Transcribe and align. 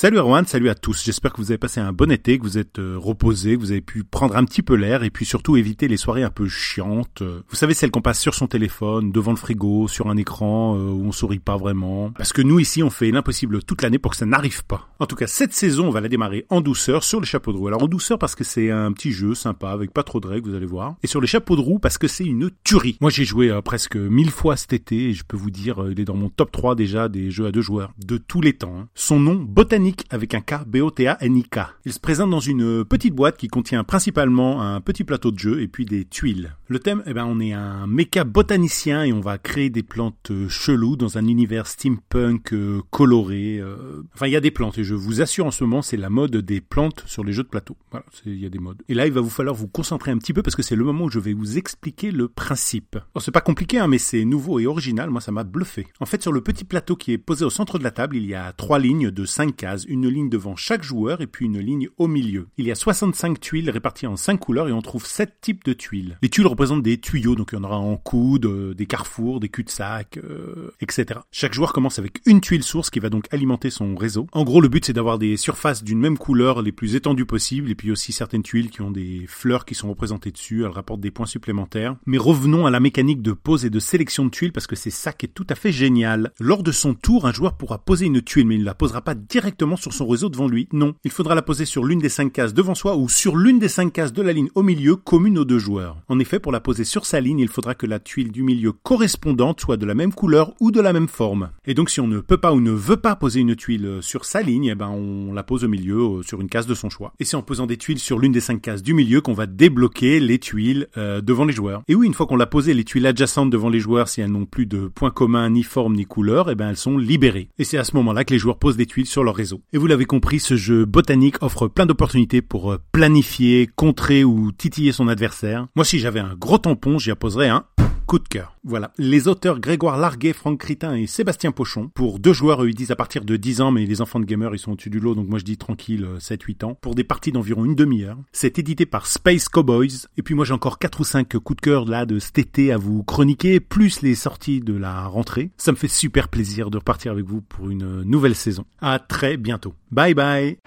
Salut 0.00 0.16
Erwan, 0.16 0.46
salut 0.46 0.70
à 0.70 0.74
tous. 0.74 1.04
J'espère 1.04 1.30
que 1.30 1.42
vous 1.42 1.50
avez 1.50 1.58
passé 1.58 1.78
un 1.78 1.92
bon 1.92 2.10
été, 2.10 2.38
que 2.38 2.42
vous 2.42 2.56
êtes 2.56 2.78
euh, 2.78 2.96
reposés, 2.96 3.56
que 3.56 3.60
vous 3.60 3.70
avez 3.70 3.82
pu 3.82 4.02
prendre 4.02 4.34
un 4.34 4.46
petit 4.46 4.62
peu 4.62 4.74
l'air 4.74 5.02
et 5.02 5.10
puis 5.10 5.26
surtout 5.26 5.58
éviter 5.58 5.88
les 5.88 5.98
soirées 5.98 6.22
un 6.22 6.30
peu 6.30 6.48
chiantes. 6.48 7.22
Vous 7.50 7.54
savez 7.54 7.74
celles 7.74 7.90
qu'on 7.90 8.00
passe 8.00 8.18
sur 8.18 8.32
son 8.32 8.46
téléphone, 8.46 9.12
devant 9.12 9.32
le 9.32 9.36
frigo, 9.36 9.88
sur 9.88 10.08
un 10.08 10.16
écran 10.16 10.74
euh, 10.74 10.88
où 10.88 11.04
on 11.04 11.12
sourit 11.12 11.38
pas 11.38 11.58
vraiment. 11.58 12.12
Parce 12.12 12.32
que 12.32 12.40
nous 12.40 12.58
ici 12.58 12.82
on 12.82 12.88
fait 12.88 13.10
l'impossible 13.10 13.62
toute 13.62 13.82
l'année 13.82 13.98
pour 13.98 14.12
que 14.12 14.16
ça 14.16 14.24
n'arrive 14.24 14.64
pas. 14.64 14.88
En 15.00 15.04
tout 15.04 15.16
cas 15.16 15.26
cette 15.26 15.52
saison 15.52 15.88
on 15.88 15.90
va 15.90 16.00
la 16.00 16.08
démarrer 16.08 16.46
en 16.48 16.62
douceur 16.62 17.04
sur 17.04 17.20
le 17.20 17.26
chapeau 17.26 17.52
de 17.52 17.58
roue. 17.58 17.68
Alors 17.68 17.82
en 17.82 17.86
douceur 17.86 18.18
parce 18.18 18.34
que 18.34 18.42
c'est 18.42 18.70
un 18.70 18.92
petit 18.92 19.12
jeu 19.12 19.34
sympa 19.34 19.68
avec 19.68 19.92
pas 19.92 20.02
trop 20.02 20.18
de 20.18 20.28
règles 20.28 20.48
vous 20.48 20.56
allez 20.56 20.64
voir. 20.64 20.94
Et 21.02 21.08
sur 21.08 21.20
les 21.20 21.26
chapeaux 21.26 21.56
de 21.56 21.60
roue 21.60 21.78
parce 21.78 21.98
que 21.98 22.08
c'est 22.08 22.24
une 22.24 22.50
tuerie. 22.64 22.96
Moi 23.02 23.10
j'ai 23.10 23.26
joué 23.26 23.50
euh, 23.50 23.60
presque 23.60 23.96
mille 23.96 24.30
fois 24.30 24.56
cet 24.56 24.72
été 24.72 25.10
et 25.10 25.12
je 25.12 25.24
peux 25.24 25.36
vous 25.36 25.50
dire 25.50 25.84
il 25.90 26.00
est 26.00 26.06
dans 26.06 26.16
mon 26.16 26.30
top 26.30 26.52
3 26.52 26.74
déjà 26.74 27.10
des 27.10 27.30
jeux 27.30 27.44
à 27.44 27.52
deux 27.52 27.60
joueurs 27.60 27.92
de 28.02 28.16
tous 28.16 28.40
les 28.40 28.54
temps. 28.54 28.74
Hein. 28.78 28.88
Son 28.94 29.20
nom 29.20 29.34
Botanique 29.34 29.89
avec 30.10 30.34
un 30.34 30.40
K, 30.40 30.64
B-O-T-A-N-I-K. 30.66 31.58
Il 31.84 31.92
se 31.92 32.00
présente 32.00 32.30
dans 32.30 32.40
une 32.40 32.84
petite 32.84 33.14
boîte 33.14 33.36
qui 33.36 33.48
contient 33.48 33.84
principalement 33.84 34.62
un 34.62 34.80
petit 34.80 35.04
plateau 35.04 35.30
de 35.30 35.38
jeu 35.38 35.60
et 35.60 35.68
puis 35.68 35.84
des 35.84 36.04
tuiles. 36.04 36.54
Le 36.68 36.78
thème, 36.78 37.02
eh 37.06 37.14
ben, 37.14 37.26
on 37.26 37.40
est 37.40 37.52
un 37.52 37.86
méca 37.86 38.24
botanicien 38.24 39.02
et 39.02 39.12
on 39.12 39.20
va 39.20 39.38
créer 39.38 39.70
des 39.70 39.82
plantes 39.82 40.30
euh, 40.30 40.48
cheloues 40.48 40.96
dans 40.96 41.18
un 41.18 41.26
univers 41.26 41.66
steampunk 41.66 42.52
euh, 42.52 42.80
coloré. 42.90 43.58
Euh. 43.58 44.02
Enfin, 44.14 44.26
il 44.26 44.32
y 44.32 44.36
a 44.36 44.40
des 44.40 44.50
plantes 44.50 44.78
et 44.78 44.84
je 44.84 44.94
vous 44.94 45.20
assure 45.20 45.46
en 45.46 45.50
ce 45.50 45.64
moment, 45.64 45.82
c'est 45.82 45.96
la 45.96 46.10
mode 46.10 46.36
des 46.36 46.60
plantes 46.60 47.02
sur 47.06 47.24
les 47.24 47.32
jeux 47.32 47.42
de 47.42 47.48
plateau. 47.48 47.76
Voilà, 47.90 48.06
il 48.24 48.38
y 48.38 48.46
a 48.46 48.50
des 48.50 48.58
modes. 48.58 48.82
Et 48.88 48.94
là, 48.94 49.06
il 49.06 49.12
va 49.12 49.20
vous 49.20 49.30
falloir 49.30 49.54
vous 49.54 49.68
concentrer 49.68 50.10
un 50.10 50.18
petit 50.18 50.32
peu 50.32 50.42
parce 50.42 50.54
que 50.56 50.62
c'est 50.62 50.76
le 50.76 50.84
moment 50.84 51.06
où 51.06 51.10
je 51.10 51.18
vais 51.18 51.32
vous 51.32 51.58
expliquer 51.58 52.10
le 52.12 52.28
principe. 52.28 52.96
Alors, 52.96 53.22
c'est 53.22 53.32
pas 53.32 53.40
compliqué, 53.40 53.78
hein, 53.78 53.88
mais 53.88 53.98
c'est 53.98 54.24
nouveau 54.24 54.60
et 54.60 54.66
original. 54.66 55.10
Moi, 55.10 55.20
ça 55.20 55.32
m'a 55.32 55.44
bluffé. 55.44 55.86
En 55.98 56.06
fait, 56.06 56.22
sur 56.22 56.32
le 56.32 56.40
petit 56.40 56.64
plateau 56.64 56.94
qui 56.96 57.12
est 57.12 57.18
posé 57.18 57.44
au 57.44 57.50
centre 57.50 57.78
de 57.78 57.84
la 57.84 57.90
table, 57.90 58.16
il 58.16 58.26
y 58.26 58.34
a 58.34 58.52
trois 58.52 58.78
lignes 58.78 59.10
de 59.10 59.24
cinq 59.24 59.56
cases, 59.56 59.69
une 59.76 60.08
ligne 60.08 60.28
devant 60.28 60.56
chaque 60.56 60.82
joueur 60.82 61.20
et 61.20 61.26
puis 61.26 61.46
une 61.46 61.58
ligne 61.58 61.88
au 61.98 62.06
milieu. 62.06 62.48
Il 62.58 62.66
y 62.66 62.70
a 62.70 62.74
65 62.74 63.40
tuiles 63.40 63.70
réparties 63.70 64.06
en 64.06 64.16
cinq 64.16 64.38
couleurs 64.38 64.68
et 64.68 64.72
on 64.72 64.82
trouve 64.82 65.06
sept 65.06 65.40
types 65.40 65.64
de 65.64 65.72
tuiles. 65.72 66.18
Les 66.22 66.28
tuiles 66.28 66.46
représentent 66.46 66.82
des 66.82 66.98
tuyaux, 66.98 67.34
donc 67.34 67.50
il 67.52 67.56
y 67.56 67.58
en 67.58 67.64
aura 67.64 67.78
en 67.78 67.96
coude, 67.96 68.46
euh, 68.46 68.74
des 68.74 68.86
carrefours, 68.86 69.40
des 69.40 69.48
cul-de-sac, 69.48 70.18
euh, 70.18 70.70
etc. 70.80 71.20
Chaque 71.30 71.54
joueur 71.54 71.72
commence 71.72 71.98
avec 71.98 72.20
une 72.26 72.40
tuile 72.40 72.62
source 72.62 72.90
qui 72.90 73.00
va 73.00 73.10
donc 73.10 73.26
alimenter 73.32 73.70
son 73.70 73.94
réseau. 73.94 74.26
En 74.32 74.44
gros, 74.44 74.60
le 74.60 74.68
but 74.68 74.84
c'est 74.84 74.92
d'avoir 74.92 75.18
des 75.18 75.36
surfaces 75.36 75.84
d'une 75.84 75.98
même 75.98 76.18
couleur 76.18 76.62
les 76.62 76.72
plus 76.72 76.94
étendues 76.94 77.26
possibles 77.26 77.70
et 77.70 77.74
puis 77.74 77.90
aussi 77.90 78.12
certaines 78.12 78.42
tuiles 78.42 78.70
qui 78.70 78.82
ont 78.82 78.90
des 78.90 79.24
fleurs 79.26 79.64
qui 79.64 79.74
sont 79.74 79.88
représentées 79.88 80.30
dessus, 80.30 80.64
elles 80.64 80.70
rapportent 80.70 81.00
des 81.00 81.10
points 81.10 81.26
supplémentaires. 81.26 81.96
Mais 82.06 82.18
revenons 82.18 82.66
à 82.66 82.70
la 82.70 82.80
mécanique 82.80 83.22
de 83.22 83.32
pose 83.32 83.64
et 83.64 83.70
de 83.70 83.78
sélection 83.78 84.24
de 84.24 84.30
tuiles 84.30 84.52
parce 84.52 84.66
que 84.66 84.76
c'est 84.76 84.90
ça 84.90 85.12
qui 85.12 85.26
est 85.26 85.30
tout 85.30 85.46
à 85.48 85.54
fait 85.54 85.72
génial. 85.72 86.32
Lors 86.40 86.62
de 86.62 86.72
son 86.72 86.94
tour, 86.94 87.26
un 87.26 87.32
joueur 87.32 87.56
pourra 87.56 87.78
poser 87.78 88.06
une 88.06 88.22
tuile 88.22 88.46
mais 88.46 88.56
il 88.56 88.60
ne 88.60 88.64
la 88.64 88.74
posera 88.74 89.02
pas 89.02 89.14
directement 89.14 89.59
sur 89.76 89.92
son 89.92 90.06
réseau 90.06 90.28
devant 90.28 90.48
lui. 90.48 90.68
Non, 90.72 90.94
il 91.04 91.10
faudra 91.10 91.34
la 91.34 91.42
poser 91.42 91.64
sur 91.64 91.84
l'une 91.84 91.98
des 91.98 92.08
cinq 92.08 92.32
cases 92.32 92.54
devant 92.54 92.74
soi 92.74 92.96
ou 92.96 93.08
sur 93.08 93.36
l'une 93.36 93.58
des 93.58 93.68
cinq 93.68 93.92
cases 93.92 94.12
de 94.12 94.22
la 94.22 94.32
ligne 94.32 94.48
au 94.54 94.62
milieu 94.62 94.96
commune 94.96 95.38
aux 95.38 95.44
deux 95.44 95.58
joueurs. 95.58 95.98
En 96.08 96.18
effet, 96.18 96.38
pour 96.38 96.52
la 96.52 96.60
poser 96.60 96.84
sur 96.84 97.06
sa 97.06 97.20
ligne, 97.20 97.38
il 97.38 97.48
faudra 97.48 97.74
que 97.74 97.86
la 97.86 97.98
tuile 97.98 98.32
du 98.32 98.42
milieu 98.42 98.72
correspondante 98.72 99.60
soit 99.60 99.76
de 99.76 99.86
la 99.86 99.94
même 99.94 100.12
couleur 100.12 100.54
ou 100.60 100.70
de 100.70 100.80
la 100.80 100.92
même 100.92 101.08
forme. 101.08 101.50
Et 101.66 101.74
donc 101.74 101.90
si 101.90 102.00
on 102.00 102.08
ne 102.08 102.20
peut 102.20 102.38
pas 102.38 102.52
ou 102.52 102.60
ne 102.60 102.70
veut 102.70 102.96
pas 102.96 103.16
poser 103.16 103.40
une 103.40 103.56
tuile 103.56 103.98
sur 104.00 104.24
sa 104.24 104.42
ligne, 104.42 104.70
eh 104.72 104.74
ben 104.74 104.88
on 104.88 105.32
la 105.32 105.42
pose 105.42 105.64
au 105.64 105.68
milieu 105.68 105.98
euh, 105.98 106.22
sur 106.22 106.40
une 106.40 106.48
case 106.48 106.66
de 106.66 106.74
son 106.74 106.90
choix. 106.90 107.12
Et 107.20 107.24
c'est 107.24 107.36
en 107.36 107.42
posant 107.42 107.66
des 107.66 107.76
tuiles 107.76 107.98
sur 107.98 108.18
l'une 108.18 108.32
des 108.32 108.40
cinq 108.40 108.62
cases 108.62 108.82
du 108.82 108.94
milieu 108.94 109.20
qu'on 109.20 109.32
va 109.32 109.46
débloquer 109.46 110.20
les 110.20 110.38
tuiles 110.38 110.88
euh, 110.96 111.20
devant 111.20 111.44
les 111.44 111.52
joueurs. 111.52 111.82
Et 111.88 111.94
oui, 111.94 112.06
une 112.06 112.14
fois 112.14 112.26
qu'on 112.26 112.36
l'a 112.36 112.46
posé 112.46 112.74
les 112.74 112.84
tuiles 112.84 113.06
adjacentes 113.06 113.50
devant 113.50 113.68
les 113.68 113.80
joueurs, 113.80 114.08
si 114.08 114.20
elles 114.20 114.30
n'ont 114.30 114.46
plus 114.46 114.66
de 114.66 114.88
points 114.88 115.10
communs, 115.10 115.50
ni 115.50 115.62
forme, 115.62 115.94
ni 115.94 116.06
couleur, 116.06 116.50
eh 116.50 116.54
ben 116.54 116.70
elles 116.70 116.76
sont 116.76 116.96
libérées. 116.96 117.48
Et 117.58 117.64
c'est 117.64 117.78
à 117.78 117.84
ce 117.84 117.96
moment-là 117.96 118.24
que 118.24 118.32
les 118.32 118.38
joueurs 118.38 118.58
posent 118.58 118.76
des 118.76 118.86
tuiles 118.86 119.06
sur 119.06 119.24
leur 119.24 119.34
réseau. 119.34 119.49
Et 119.72 119.78
vous 119.78 119.86
l'avez 119.86 120.04
compris, 120.04 120.40
ce 120.40 120.56
jeu 120.56 120.84
botanique 120.84 121.42
offre 121.42 121.68
plein 121.68 121.86
d'opportunités 121.86 122.42
pour 122.42 122.72
euh, 122.72 122.78
planifier, 122.92 123.68
contrer 123.74 124.24
ou 124.24 124.52
titiller 124.52 124.92
son 124.92 125.08
adversaire. 125.08 125.66
Moi, 125.74 125.84
si 125.84 125.98
j'avais 125.98 126.20
un 126.20 126.34
gros 126.34 126.58
tampon, 126.58 126.98
j'y 126.98 127.10
apposerais 127.10 127.48
un 127.48 127.64
coup 128.10 128.18
de 128.18 128.26
cœur. 128.26 128.56
Voilà. 128.64 128.92
Les 128.98 129.28
auteurs 129.28 129.60
Grégoire 129.60 129.96
Larguet, 129.96 130.32
Franck 130.32 130.58
Critin 130.58 130.96
et 130.96 131.06
Sébastien 131.06 131.52
Pochon. 131.52 131.92
Pour 131.94 132.18
deux 132.18 132.32
joueurs, 132.32 132.66
ils 132.66 132.74
disent 132.74 132.90
à 132.90 132.96
partir 132.96 133.24
de 133.24 133.36
10 133.36 133.60
ans, 133.60 133.70
mais 133.70 133.86
les 133.86 134.00
enfants 134.00 134.18
de 134.18 134.24
gamers, 134.24 134.52
ils 134.52 134.58
sont 134.58 134.72
au-dessus 134.72 134.90
du 134.90 134.98
lot, 134.98 135.14
donc 135.14 135.28
moi 135.28 135.38
je 135.38 135.44
dis 135.44 135.56
tranquille, 135.56 136.04
7-8 136.18 136.64
ans. 136.64 136.74
Pour 136.80 136.96
des 136.96 137.04
parties 137.04 137.30
d'environ 137.30 137.64
une 137.64 137.76
demi-heure. 137.76 138.18
C'est 138.32 138.58
édité 138.58 138.84
par 138.84 139.06
Space 139.06 139.48
Cowboys. 139.48 140.08
Et 140.16 140.22
puis 140.22 140.34
moi 140.34 140.44
j'ai 140.44 140.54
encore 140.54 140.80
4 140.80 140.98
ou 140.98 141.04
5 141.04 141.38
coups 141.38 141.58
de 141.58 141.60
cœur 141.60 141.84
là 141.84 142.04
de 142.04 142.18
cet 142.18 142.38
été 142.38 142.72
à 142.72 142.78
vous 142.78 143.04
chroniquer, 143.04 143.60
plus 143.60 144.02
les 144.02 144.16
sorties 144.16 144.58
de 144.58 144.74
la 144.74 145.06
rentrée. 145.06 145.52
Ça 145.56 145.70
me 145.70 145.76
fait 145.76 145.86
super 145.86 146.26
plaisir 146.26 146.72
de 146.72 146.78
repartir 146.78 147.12
avec 147.12 147.26
vous 147.26 147.42
pour 147.42 147.70
une 147.70 148.02
nouvelle 148.02 148.34
saison. 148.34 148.64
À 148.80 148.98
très 148.98 149.36
bientôt. 149.36 149.72
Bye 149.92 150.14
bye 150.14 150.58